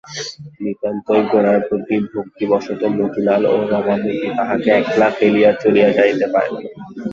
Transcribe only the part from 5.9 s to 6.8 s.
যাইতে পারিল না।